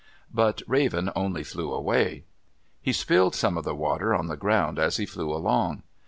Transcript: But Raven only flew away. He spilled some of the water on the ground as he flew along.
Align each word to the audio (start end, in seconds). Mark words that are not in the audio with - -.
But 0.33 0.63
Raven 0.65 1.11
only 1.15 1.43
flew 1.43 1.71
away. 1.71 2.23
He 2.81 2.91
spilled 2.91 3.35
some 3.35 3.55
of 3.55 3.65
the 3.65 3.75
water 3.75 4.15
on 4.15 4.25
the 4.25 4.35
ground 4.35 4.79
as 4.79 4.97
he 4.97 5.05
flew 5.05 5.31
along. 5.31 5.83